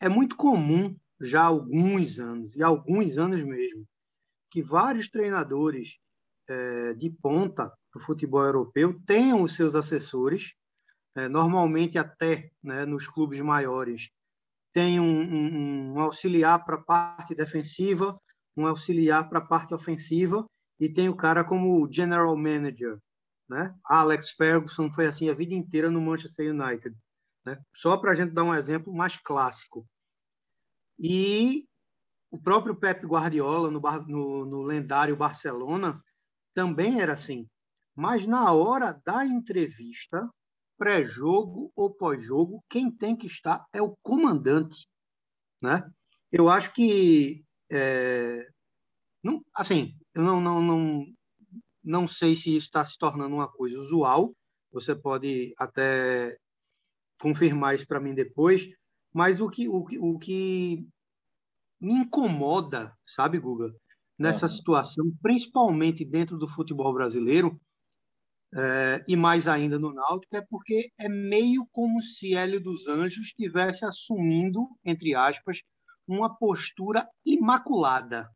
[0.00, 3.86] É muito comum, já há alguns anos, e alguns anos mesmo,
[4.50, 5.96] que vários treinadores
[6.48, 10.52] é, de ponta do futebol europeu tenham os seus assessores,
[11.16, 14.10] é, normalmente até né, nos clubes maiores,
[14.72, 18.20] tem um, um, um auxiliar para a parte defensiva,
[18.56, 20.44] um auxiliar para a parte ofensiva
[20.80, 22.98] e tem o cara como general manager,
[23.48, 23.74] né?
[23.84, 26.96] Alex Ferguson foi assim a vida inteira no Manchester United,
[27.44, 27.60] né?
[27.72, 29.86] Só para a gente dar um exemplo mais clássico.
[30.98, 31.68] E
[32.30, 36.02] o próprio Pep Guardiola no, no, no lendário Barcelona
[36.52, 37.48] também era assim.
[37.94, 40.28] Mas na hora da entrevista,
[40.76, 44.88] pré-jogo ou pós-jogo, quem tem que estar é o comandante,
[45.60, 45.88] né?
[46.30, 48.48] Eu acho que é,
[49.22, 51.06] não, assim, eu não, não, não,
[51.82, 54.34] não sei se isso está se tornando uma coisa usual.
[54.70, 56.36] Você pode até
[57.18, 58.68] confirmar isso para mim depois.
[59.12, 60.86] Mas o que, o, que, o que
[61.80, 63.74] me incomoda, sabe, Guga,
[64.18, 64.52] nessa uhum.
[64.52, 67.58] situação, principalmente dentro do futebol brasileiro,
[68.56, 73.26] é, e mais ainda no Náutico, é porque é meio como se Hélio dos Anjos
[73.26, 75.58] estivesse assumindo, entre aspas,
[76.06, 78.30] uma postura imaculada,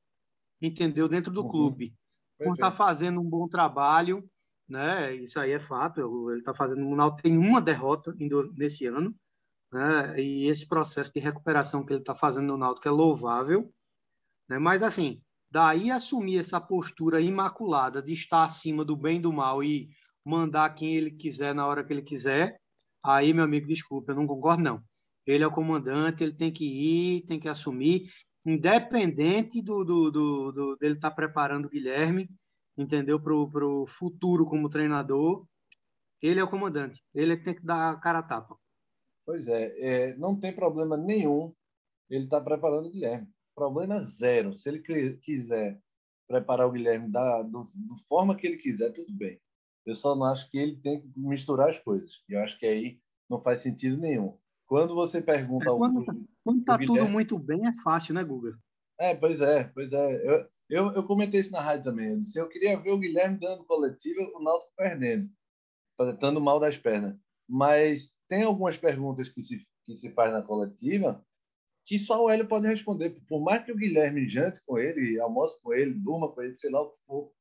[0.60, 1.08] entendeu?
[1.08, 1.48] Dentro do uhum.
[1.48, 1.94] clube.
[2.36, 4.28] Por estar tá fazendo um bom trabalho,
[4.68, 5.14] né?
[5.14, 6.30] Isso aí é fato.
[6.30, 6.86] Ele está fazendo.
[6.86, 8.12] O Náutico tem uma derrota
[8.56, 9.14] nesse ano,
[9.72, 10.20] né?
[10.20, 13.72] E esse processo de recuperação que ele está fazendo no Náutico é louvável,
[14.48, 14.58] né?
[14.58, 19.62] Mas assim, daí assumir essa postura imaculada de estar acima do bem e do mal
[19.62, 19.88] e
[20.28, 22.60] mandar quem ele quiser na hora que ele quiser,
[23.02, 24.82] aí, meu amigo, desculpa, eu não concordo não.
[25.26, 28.10] Ele é o comandante, ele tem que ir, tem que assumir,
[28.44, 32.28] independente do, do, do, do dele estar tá preparando o Guilherme,
[32.76, 33.20] entendeu?
[33.20, 35.46] Para o futuro como treinador.
[36.20, 38.56] Ele é o comandante, ele é que tem que dar a cara a tapa.
[39.24, 41.54] Pois é, é não tem problema nenhum
[42.10, 43.28] ele está preparando o Guilherme.
[43.54, 44.56] Problema zero.
[44.56, 44.80] Se ele
[45.18, 45.78] quiser
[46.26, 49.40] preparar o Guilherme da do, do, forma que ele quiser, tudo bem.
[49.88, 52.22] Eu só não acho que ele tem que misturar as coisas.
[52.28, 54.36] E eu acho que aí não faz sentido nenhum.
[54.66, 55.64] Quando você pergunta...
[55.64, 56.04] É, quando, ao,
[56.44, 57.00] quando tá Guilherme...
[57.00, 58.58] tudo muito bem, é fácil, né, Guga?
[59.00, 60.28] É, pois é, pois é.
[60.28, 62.10] Eu, eu, eu comentei isso na rádio também.
[62.10, 65.30] Eu, disse, eu queria ver o Guilherme dando coletiva, o Náutico perdendo,
[66.12, 67.16] estando mal das pernas.
[67.48, 71.24] Mas tem algumas perguntas que se, que se faz na coletiva
[71.86, 73.18] que só o Hélio pode responder.
[73.26, 76.70] Por mais que o Guilherme jante com ele, almoce com ele, durma com ele, sei
[76.70, 77.32] lá o que for,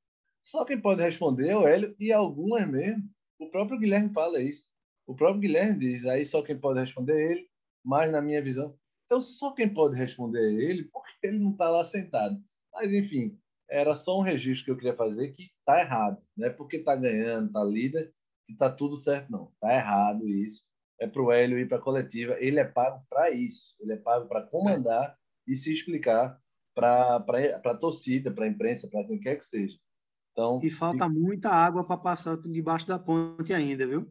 [0.49, 3.03] só quem pode responder é o Hélio e algumas mesmo.
[3.39, 4.69] O próprio Guilherme fala isso.
[5.05, 7.49] O próprio Guilherme diz, aí só quem pode responder é ele,
[7.83, 8.77] mas na minha visão.
[9.05, 12.37] Então, só quem pode responder é ele, porque ele não está lá sentado.
[12.73, 13.37] Mas, enfim,
[13.69, 16.21] era só um registro que eu queria fazer que está errado.
[16.35, 18.13] Não é porque está ganhando, está líder,
[18.45, 19.51] que está tudo certo, não.
[19.53, 20.67] Está errado isso
[20.99, 22.35] é para o Hélio ir para a coletiva.
[22.39, 23.75] Ele é pago para isso.
[23.79, 26.39] Ele é pago para comandar e se explicar
[26.73, 29.77] para a torcida, para a imprensa, para quem quer que seja.
[30.37, 34.07] Então, e falta muita água para passar debaixo da ponte ainda, viu?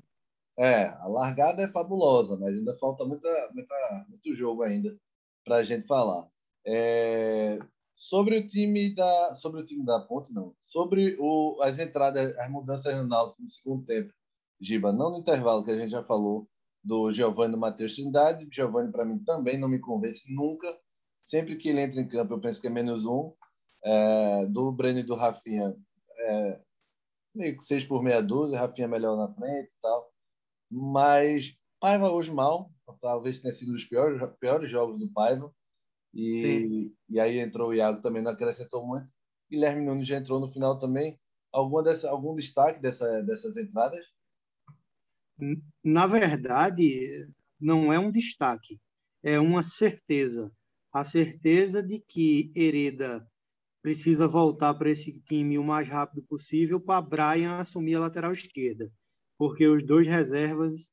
[0.58, 4.96] É, a largada é fabulosa, mas ainda falta muita, muita, muito jogo ainda
[5.44, 6.26] para a gente falar.
[6.66, 7.58] É,
[7.94, 12.50] sobre o time da sobre o time da Ponte não sobre o, as entradas as
[12.50, 14.12] mudanças no Náutico no segundo tempo
[14.60, 16.48] Giba não no intervalo que a gente já falou
[16.86, 18.46] do Giovanni do Matheus Trindade.
[18.50, 20.78] Giovanni, para mim, também não me convence nunca.
[21.22, 23.32] Sempre que ele entra em campo, eu penso que é menos um.
[23.84, 25.76] É, do Breno e do Rafinha,
[26.18, 26.56] é,
[27.34, 28.58] meio que seis por meia dúzia.
[28.58, 30.12] Rafinha melhor na frente e tal.
[30.70, 32.70] Mas Paiva hoje mal.
[33.00, 35.52] Talvez tenha sido um dos piores, piores jogos do Paiva.
[36.14, 39.12] E, e aí entrou o Iago também, não acrescentou muito.
[39.50, 41.18] Guilherme Nunes já entrou no final também.
[41.52, 44.04] Alguma dessa, algum destaque dessa, dessas entradas?
[45.84, 47.28] na verdade,
[47.60, 48.80] não é um destaque,
[49.22, 50.50] é uma certeza.
[50.92, 53.26] A certeza de que Hereda
[53.86, 58.92] precisa voltar para esse time o mais rápido possível para Brian assumir a lateral esquerda,
[59.38, 60.90] porque os dois reservas,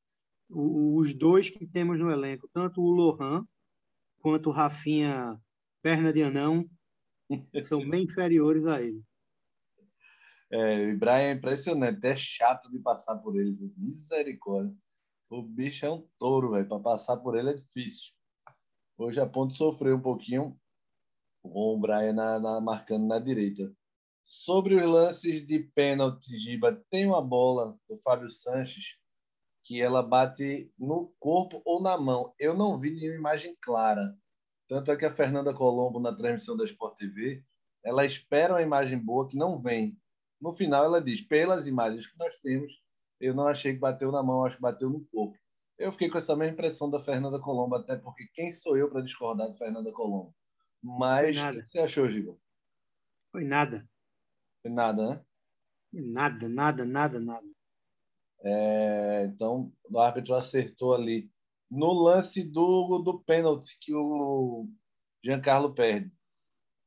[0.48, 3.48] os dois que temos no elenco, tanto o Lohan
[4.20, 5.42] quanto o Rafinha
[5.82, 6.70] perna de anão,
[7.66, 9.02] são bem inferiores a ele.
[10.52, 14.78] É, o Brian é impressionante, é chato de passar por ele, misericórdia.
[15.32, 16.70] O bicho é um touro, velho.
[16.70, 18.14] Para passar por ele é difícil.
[18.96, 20.56] Hoje a ponte sofreu um pouquinho
[21.44, 23.72] com o Brian na, na, marcando na direita.
[24.26, 28.98] Sobre os lances de pênalti, Giba, tem uma bola do Fábio Sanches
[29.62, 32.34] que ela bate no corpo ou na mão.
[32.40, 34.18] Eu não vi nenhuma imagem clara.
[34.68, 37.44] Tanto é que a Fernanda Colombo, na transmissão da Sport TV,
[37.84, 39.98] ela espera uma imagem boa que não vem.
[40.40, 42.74] No final, ela diz: pelas imagens que nós temos,
[43.20, 45.38] eu não achei que bateu na mão, acho que bateu no corpo.
[45.78, 49.02] Eu fiquei com essa mesma impressão da Fernanda Colombo, até porque quem sou eu para
[49.02, 50.34] discordar de Fernanda Colombo?
[50.84, 52.39] Mas o que você achou, Gigo?
[53.32, 53.88] Foi nada.
[54.62, 55.26] Foi nada, né?
[55.93, 57.48] Nada, nada, nada, nada.
[58.43, 61.32] É, então, o árbitro acertou ali.
[61.72, 64.67] No lance do, do pênalti que o
[65.24, 66.12] Giancarlo perde.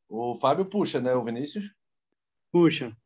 [0.08, 1.74] O Fábio puxa, né, o Vinícius?
[2.52, 2.96] Puxa.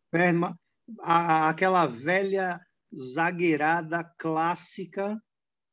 [1.02, 2.60] A, aquela velha
[2.94, 5.16] zagueirada clássica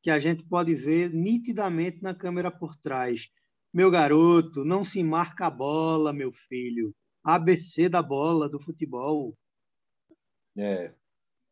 [0.03, 3.27] que a gente pode ver nitidamente na câmera por trás.
[3.73, 6.95] Meu garoto, não se marca a bola, meu filho.
[7.23, 9.37] ABC da bola do futebol.
[10.57, 10.93] É.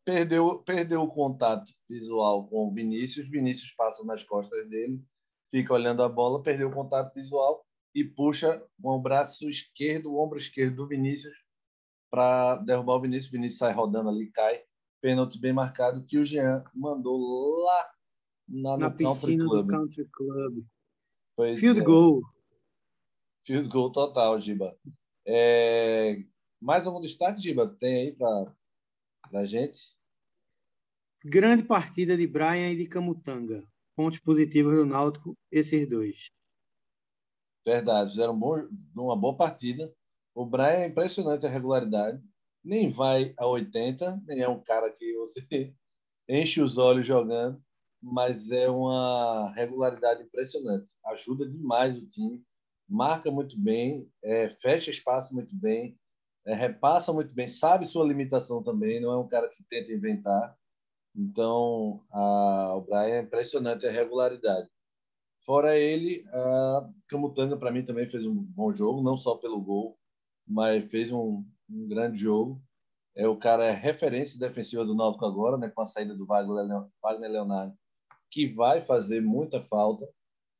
[0.04, 3.28] Perdeu, perdeu o contato visual com o Vinícius.
[3.28, 5.02] Vinícius passa nas costas dele,
[5.50, 10.22] fica olhando a bola, perdeu o contato visual e puxa com o braço esquerdo, o
[10.22, 11.36] ombro esquerdo do Vinícius
[12.10, 13.28] para derrubar o Vinícius.
[13.28, 14.62] O Vinícius sai rodando ali, cai.
[15.00, 17.18] Pênalti bem marcado que o Jean mandou
[17.64, 17.90] lá
[18.48, 20.64] na, na piscina do Country Club.
[21.36, 21.84] Pois Field é.
[21.84, 22.22] goal.
[23.46, 24.76] Field goal total, Giba.
[25.26, 26.16] É...
[26.60, 27.68] Mais algum destaque, Giba?
[27.68, 28.54] Tem aí para
[29.34, 29.94] a gente?
[31.22, 33.62] Grande partida de Brian e de Camutanga.
[33.94, 36.16] Pontos positivos do Náutico, esses dois.
[37.64, 39.92] Verdade, fizeram um bom, uma boa partida.
[40.34, 42.22] O Brian é impressionante a regularidade.
[42.64, 45.74] Nem vai a 80, nem é um cara que você
[46.28, 47.62] enche os olhos jogando,
[48.12, 50.92] mas é uma regularidade impressionante.
[51.06, 52.44] Ajuda demais o time,
[52.88, 55.98] marca muito bem, é, fecha espaço muito bem,
[56.46, 60.56] é, repassa muito bem, sabe sua limitação também, não é um cara que tenta inventar.
[61.14, 64.68] Então, a, o Brian é impressionante a regularidade.
[65.44, 69.98] Fora ele, a Camutanga, para mim, também fez um bom jogo, não só pelo gol,
[70.46, 72.62] mas fez um, um grande jogo.
[73.16, 77.30] É, o cara é referência defensiva do Náutico agora, né, com a saída do Wagner,
[77.30, 77.76] Leonardo,
[78.30, 80.06] que vai fazer muita falta.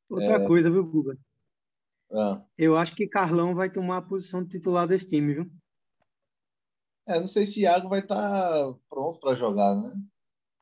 [0.09, 0.47] Outra é...
[0.47, 1.19] coisa, viu, Guga?
[2.13, 2.43] Ah.
[2.57, 5.51] Eu acho que Carlão vai tomar a posição de titular desse time, viu?
[7.09, 9.95] É, não sei se Iago vai estar tá pronto para jogar, né?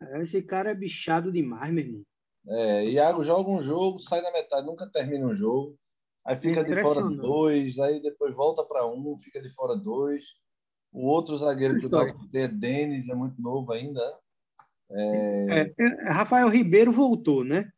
[0.02, 2.02] É, esse cara é bichado demais, meu irmão.
[2.46, 5.78] É, Iago joga um jogo, sai na metade, nunca termina um jogo.
[6.26, 10.24] Aí fica de fora dois, aí depois volta para um, fica de fora dois.
[10.92, 14.00] O outro zagueiro que o Náutico tem é Denis, é muito novo ainda.
[14.90, 15.60] É...
[15.60, 17.70] É, é, Rafael Ribeiro voltou, né?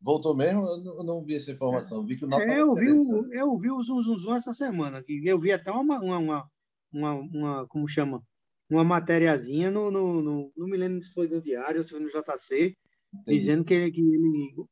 [0.00, 0.66] Voltou mesmo?
[0.66, 2.04] Eu não, eu não vi essa informação.
[2.04, 4.52] Vi que o Náutico é, eu, vi o, eu vi o Zum Zum Zum essa
[4.52, 5.02] semana.
[5.08, 6.50] Eu vi até uma, uma,
[6.92, 8.22] uma, uma como chama?
[8.68, 12.00] Uma matériazinha no, no, no, não me lembro se foi no Diário ou se foi
[12.00, 12.76] no JC,
[13.14, 13.38] Entendi.
[13.38, 14.66] dizendo que, que ele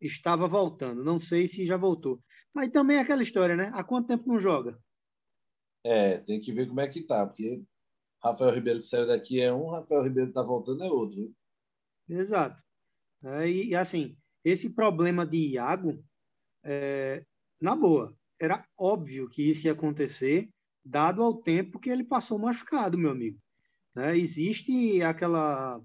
[0.00, 1.04] estava voltando.
[1.04, 2.20] Não sei se já voltou.
[2.52, 3.70] Mas também é aquela história, né?
[3.74, 4.78] Há quanto tempo não joga?
[5.84, 7.62] É, tem que ver como é que tá, porque
[8.30, 11.32] Rafael Ribeiro que saiu daqui é um, Rafael Ribeiro que tá voltando é outro.
[12.08, 12.62] Exato.
[13.24, 16.02] É, e, assim, esse problema de Iago,
[16.62, 17.24] é,
[17.60, 20.48] na boa, era óbvio que isso ia acontecer,
[20.84, 23.38] dado ao tempo que ele passou machucado, meu amigo.
[23.94, 24.16] Né?
[24.16, 25.80] Existe aquela.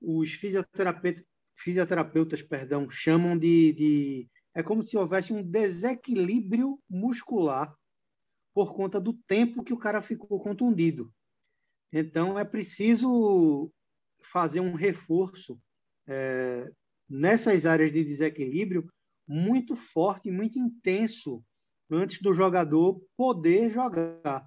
[0.00, 1.24] Os fisioterapeutas,
[1.56, 4.28] fisioterapeutas perdão, chamam de, de.
[4.54, 7.74] É como se houvesse um desequilíbrio muscular
[8.52, 11.12] por conta do tempo que o cara ficou contundido.
[11.92, 13.70] Então, é preciso
[14.22, 15.60] fazer um reforço
[16.08, 16.70] é,
[17.08, 18.88] nessas áreas de desequilíbrio
[19.28, 21.44] muito forte, muito intenso,
[21.90, 24.46] antes do jogador poder jogar.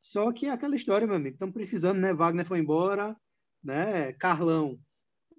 [0.00, 2.12] Só que é aquela história, meu amigo, estamos precisando, né?
[2.12, 3.16] Wagner foi embora,
[3.62, 4.12] né?
[4.14, 4.78] Carlão,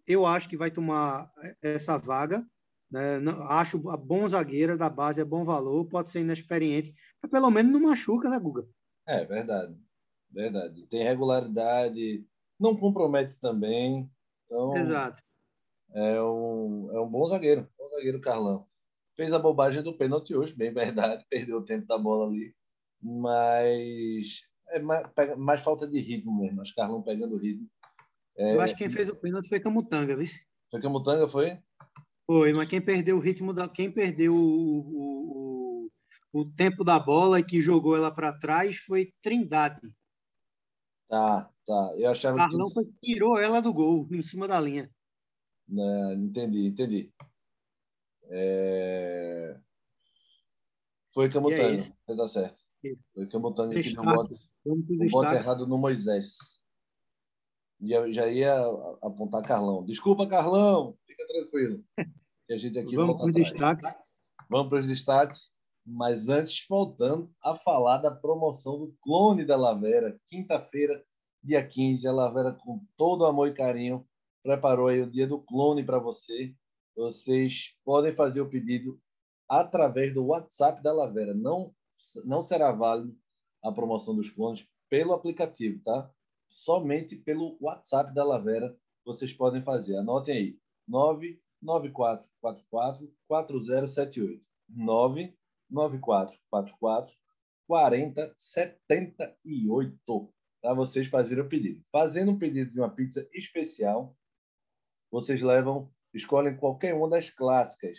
[0.08, 1.30] eu acho que vai tomar
[1.62, 2.46] essa vaga.
[2.90, 3.18] Né?
[3.50, 7.82] Acho bom zagueiro da base, é bom valor, pode ser inexperiente, mas pelo menos não
[7.82, 8.68] machuca, né, Guga?
[9.08, 9.76] É verdade,
[10.34, 10.86] verdade.
[10.88, 12.26] Tem regularidade,
[12.60, 14.10] não compromete também.
[14.46, 15.22] Então, Exato.
[15.94, 18.66] É um, é um bom zagueiro, bom zagueiro Carlão.
[19.16, 22.56] Fez a bobagem do pênalti hoje, bem verdade, perdeu o tempo da bola ali,
[23.00, 25.06] mas é mais,
[25.38, 26.62] mais falta de ritmo mesmo.
[26.62, 27.70] Acho que Carlão pegando o ritmo.
[28.36, 28.56] É...
[28.56, 30.28] Eu acho que quem fez o pênalti foi Camutanga, viu?
[30.72, 31.60] Foi Camutanga, foi?
[32.26, 33.68] Foi, mas quem perdeu o ritmo da.
[33.70, 34.80] Quem perdeu o,
[35.84, 35.90] o,
[36.32, 39.82] o tempo da bola e que jogou ela para trás foi Trindade.
[41.14, 41.94] Tá, tá.
[41.96, 42.74] Eu achava Carlão que.
[42.74, 44.90] Carlão tirou ela do gol, em cima da linha.
[45.68, 47.14] Né, entendi, entendi.
[48.32, 49.60] É...
[51.14, 52.62] Foi Camutanga, é tá certo.
[53.14, 56.64] Foi Camutanga que não bota, não bota errado no Moisés.
[57.80, 58.66] Já, já ia
[59.00, 59.86] apontar Carlão.
[59.86, 61.84] Desculpa, Carlão, fica tranquilo.
[62.50, 63.96] a gente aqui Vamos para os destaques.
[64.50, 65.54] Vamos para os destaques.
[65.86, 71.04] Mas antes, voltando a falar da promoção do Clone da Lavera, quinta-feira,
[71.44, 74.08] dia 15, a Lavera com todo amor e carinho
[74.42, 76.56] preparou aí o dia do clone para você.
[76.96, 79.00] Vocês podem fazer o pedido
[79.50, 81.34] através do WhatsApp da Lavera.
[81.34, 81.74] Não,
[82.26, 83.18] não será válido
[83.64, 86.12] a promoção dos clones pelo aplicativo, tá?
[86.50, 89.98] Somente pelo WhatsApp da Lavera vocês podem fazer.
[89.98, 94.46] Anotem aí: 99444 4078.
[95.74, 97.14] 99444
[97.68, 101.84] 4078 para vocês fazerem o pedido.
[101.92, 104.16] Fazendo um pedido de uma pizza especial,
[105.12, 107.98] vocês levam, escolhem qualquer uma das clássicas.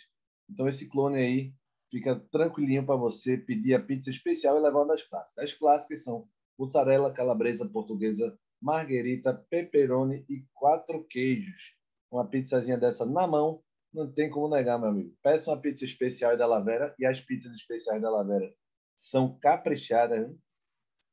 [0.48, 1.52] Então esse clone aí
[1.90, 5.44] fica tranquilinho para você pedir a pizza especial e levar uma das clássicas.
[5.44, 11.76] As clássicas são mussarela, calabresa, portuguesa, marguerita, pepperoni e quatro queijos.
[12.10, 13.62] Uma pizzazinha dessa na mão
[13.94, 15.16] não tem como negar, meu amigo.
[15.22, 18.52] Peça uma pizza especial da Lavera e as pizzas especiais da Lavera
[18.96, 20.18] são caprichadas.
[20.18, 20.38] Hein?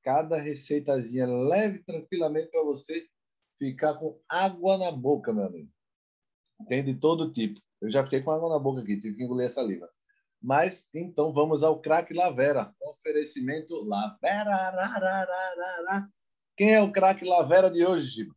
[0.03, 3.05] Cada receitazinha leve tranquilamente para você
[3.57, 5.69] ficar com água na boca, meu amigo.
[6.67, 7.61] Tem de todo tipo.
[7.79, 9.87] Eu já fiquei com água na boca aqui, tive que engolir a saliva.
[10.41, 12.73] Mas então vamos ao craque Lavera.
[12.81, 14.71] Oferecimento Lavera.
[16.57, 18.35] Quem é o craque Lavera de hoje, Chico?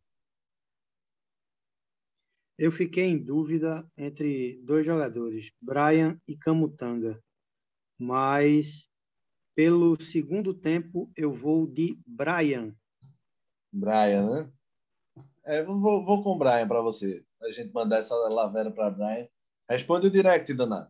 [2.57, 7.21] Eu fiquei em dúvida entre dois jogadores, Brian e Camutanga.
[7.99, 8.89] Mas
[9.53, 12.73] pelo segundo tempo eu vou de Brian.
[13.73, 14.51] Brian, né?
[15.45, 17.25] É, vou, vou com o Brian para você.
[17.41, 19.27] A gente mandar essa lavera para Brian.
[19.69, 20.89] Responde o direct, danado.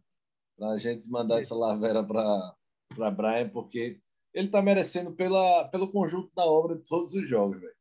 [0.55, 3.99] Para a gente mandar essa lavera para Brian, porque
[4.33, 7.59] ele está merecendo pela, pelo conjunto da obra de todos os jogos.
[7.59, 7.75] Véio.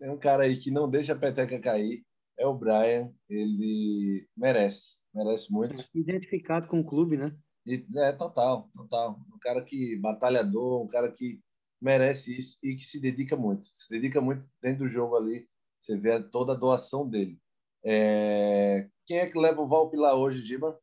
[0.00, 2.04] Tem um cara aí que não deixa a peteca cair
[2.40, 4.98] é o Brian, ele merece.
[5.14, 5.84] merece muito.
[5.94, 7.36] Identificado com o clube, né?
[7.66, 9.20] E, é, total, total.
[9.32, 11.38] Um cara que batalhador, um cara que
[11.80, 13.66] merece isso e que se dedica muito.
[13.66, 15.46] Se dedica muito dentro do jogo ali.
[15.78, 17.38] Você vê toda a doação dele.
[17.84, 18.88] É...
[19.06, 20.80] Quem é que leva o Valp lá hoje, Giba?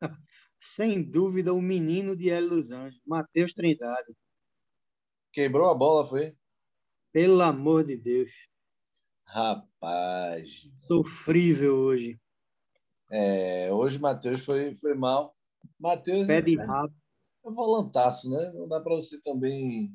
[0.60, 4.14] Sem dúvida, o menino de El Los Angeles, Matheus Trindade.
[5.32, 6.36] Quebrou a bola, foi?
[7.12, 8.30] Pelo amor de Deus.
[9.32, 10.68] Rapaz.
[10.86, 12.20] Sofrível hoje.
[13.10, 15.34] É, hoje Matheus foi, foi mal.
[15.80, 16.26] Matheus.
[16.26, 16.92] Pé de é, rabo.
[17.46, 18.52] É volantaço, né?
[18.52, 19.90] Não dá para você também.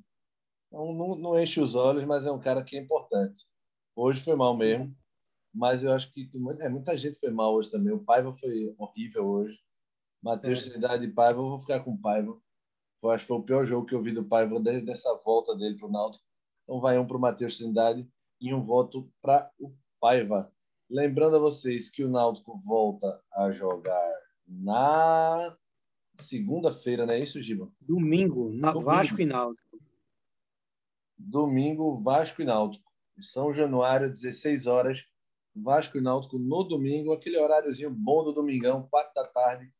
[0.72, 3.46] Não, não, não, enche os olhos, mas é um cara que é importante.
[3.96, 4.92] Hoje foi mal mesmo.
[5.54, 6.28] Mas eu acho que
[6.60, 7.94] é, muita gente foi mal hoje também.
[7.94, 9.60] O Paiva foi horrível hoje.
[10.20, 10.72] Matheus é.
[10.72, 12.36] Trindade e Paiva, eu vou ficar com o Paiva.
[13.04, 15.56] Eu acho que foi o pior jogo que eu vi do Paiva desde essa volta
[15.56, 16.26] dele para o Náutico.
[16.64, 18.10] Então vai um para o Matheus Trindade
[18.40, 20.52] e um voto para o Paiva.
[20.90, 24.16] Lembrando a vocês que o Náutico volta a jogar
[24.48, 25.58] na
[26.20, 27.70] segunda-feira, não é isso, Giba?
[27.82, 28.92] Domingo, na Domingo.
[28.92, 29.80] Vasco e Náutico.
[31.18, 32.92] Domingo, Vasco e Náutico.
[33.20, 35.06] São Januário, 16 horas.
[35.56, 39.74] Vasco e Náutico no domingo, aquele horáriozinho bom do domingão, 4 da tarde.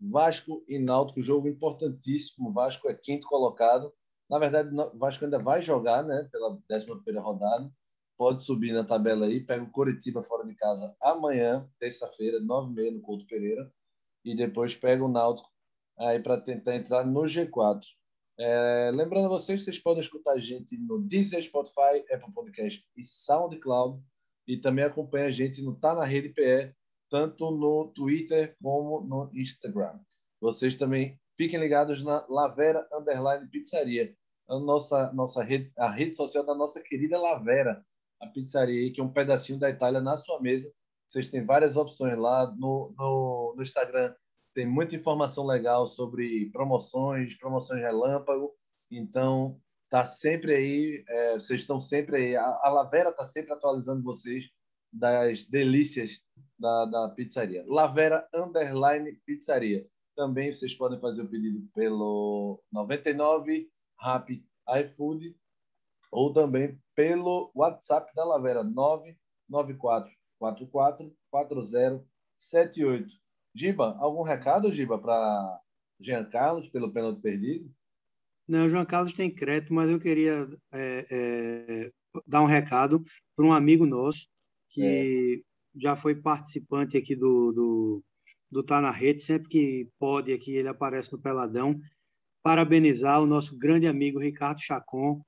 [0.00, 2.52] Vasco e Náutico, jogo importantíssimo.
[2.52, 3.92] Vasco é quinto colocado.
[4.28, 7.72] Na verdade, o Vasco ainda vai jogar, né, pela 11 rodada.
[8.20, 9.40] Pode subir na tabela aí.
[9.40, 13.72] Pega o Coritiba fora de casa amanhã, terça-feira, 9h30 no Couto Pereira.
[14.22, 15.48] E depois pega o Náutico
[15.98, 17.80] aí para tentar entrar no G4.
[18.38, 24.04] É, lembrando vocês, vocês podem escutar a gente no Deezer, Spotify, Apple Podcast e SoundCloud.
[24.46, 26.74] E também acompanha a gente no Tá Na Rede PE,
[27.08, 29.98] tanto no Twitter como no Instagram.
[30.38, 34.14] Vocês também fiquem ligados na Lavera Underline Pizzaria,
[34.46, 37.82] a nossa, nossa rede, a rede social da nossa querida Lavera,
[38.20, 40.72] a pizzaria, que é um pedacinho da Itália na sua mesa.
[41.08, 44.14] Vocês têm várias opções lá no, no, no Instagram
[44.54, 48.52] tem muita informação legal sobre promoções, promoções relâmpago.
[48.90, 52.36] Então, tá sempre aí, é, vocês estão sempre aí.
[52.36, 54.50] A, a Lavera tá sempre atualizando vocês
[54.92, 56.20] das delícias
[56.58, 57.64] da, da pizzaria.
[57.66, 59.86] Lavera Underline Pizzaria.
[60.16, 64.44] Também vocês podem fazer o pedido pelo 99 Rap
[64.82, 65.36] iFood
[66.10, 73.08] ou também pelo WhatsApp da Lavera 994 44 4078.
[73.54, 75.60] Giba, algum recado, Giba, para
[76.00, 77.70] Jean Carlos pelo pênalti perdido?
[78.48, 81.92] Não, João Carlos tem crédito, mas eu queria é, é,
[82.26, 83.04] dar um recado
[83.36, 84.28] para um amigo nosso
[84.70, 85.42] que
[85.74, 85.80] é.
[85.80, 88.04] já foi participante aqui do, do,
[88.50, 91.80] do Tá na Rede, sempre que pode aqui ele aparece no Peladão.
[92.42, 95.20] Parabenizar o nosso grande amigo Ricardo Chacon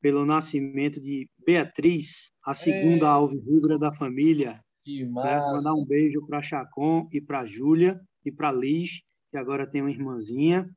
[0.00, 3.08] pelo nascimento de Beatriz, a segunda é.
[3.08, 4.60] alvirrubra da família.
[4.84, 5.52] Que massa.
[5.52, 9.90] Mandar um beijo para Chacon e para Júlia e para Liz, que agora tem uma
[9.90, 10.68] irmãzinha,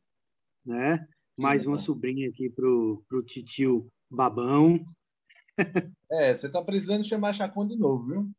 [0.66, 1.06] né?
[1.38, 4.80] Mais uma sobrinha aqui pro, pro titio Babão.
[6.12, 8.32] É, você tá precisando chamar Chacon de novo, viu?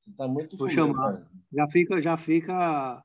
[0.00, 1.28] Você tá muito Vou chamar.
[1.52, 3.02] Já fica, já fica,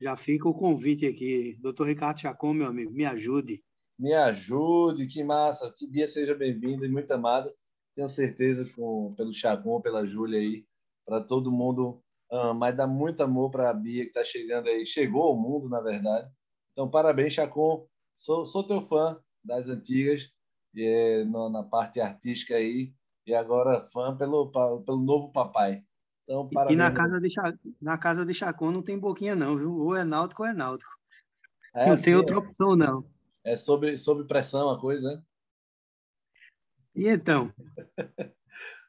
[0.00, 1.56] já fica o convite aqui.
[1.60, 3.62] Doutor Ricardo Chacon, meu amigo, me ajude.
[3.98, 5.72] Me ajude, que massa.
[5.76, 7.52] Que Bia seja bem-vinda e muito amada.
[7.94, 10.66] Tenho certeza com, pelo Chacon, pela Júlia aí,
[11.06, 12.02] para todo mundo
[12.56, 15.80] mas dá muito amor para a Bia que está chegando aí, chegou ao mundo, na
[15.80, 16.30] verdade.
[16.72, 17.86] Então, parabéns, Chacon.
[18.16, 20.30] Sou, sou teu fã das antigas,
[20.74, 22.92] e é, no, na parte artística aí,
[23.26, 25.82] e agora fã pelo, pelo novo papai.
[26.24, 26.74] Então, parabéns.
[26.74, 27.34] E na casa, de,
[27.80, 29.76] na casa de Chacon não tem boquinha, não, viu?
[29.76, 30.90] Ou é náutico ou é náutico.
[31.74, 33.04] É, não assim, tem outra é, opção, não.
[33.46, 35.22] É sobre, sobre pressão a coisa, né?
[36.94, 37.52] E então?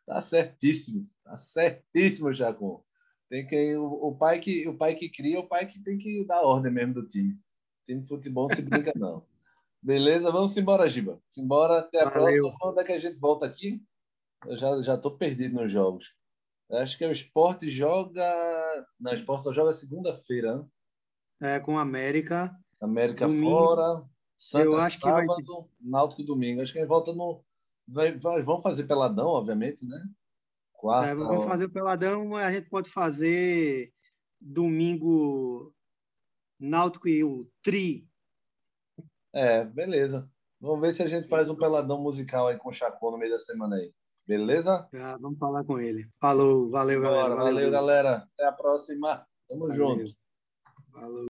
[0.08, 2.82] Tá certíssimo, tá certíssimo, Jacon.
[3.30, 6.24] Tem que o, o, pai que o pai que cria, o pai que tem que
[6.24, 7.34] dar ordem mesmo do time.
[7.34, 9.28] O time de futebol não se brinca não.
[9.84, 11.22] Beleza, vamos embora, Giba.
[11.38, 12.43] Embora até a Valeu.
[12.43, 12.58] próxima.
[12.58, 13.84] Quando é que a gente volta aqui?
[14.45, 16.16] Eu já já tô perdido nos jogos.
[16.72, 18.26] Acho que o Esporte joga,
[18.97, 20.58] não, o Esporte só joga segunda-feira,
[21.41, 21.55] né?
[21.55, 22.58] É com América.
[22.82, 23.51] América domingo.
[23.51, 24.08] fora.
[24.38, 25.63] Santa Eu acho sábado, que vai...
[25.81, 26.61] Náutico domingo.
[26.61, 27.43] Acho que a gente volta no
[27.88, 29.97] Vai, vai, vão fazer peladão, obviamente, né?
[30.73, 31.09] Quarta.
[31.09, 33.93] É, vamos fazer peladão, a gente pode fazer
[34.39, 35.73] domingo
[36.59, 38.05] Náutico e o Tri.
[39.33, 40.29] É, beleza.
[40.59, 43.31] Vamos ver se a gente faz um peladão musical aí com o Chacon no meio
[43.31, 43.93] da semana aí.
[44.27, 44.89] Beleza?
[45.21, 46.09] Vamos falar com ele.
[46.19, 47.35] Falou, valeu, galera.
[47.35, 48.27] Valeu, valeu, galera.
[48.33, 49.25] Até a próxima.
[49.47, 49.75] Tamo valeu.
[49.75, 50.13] junto.
[50.91, 51.25] Falou.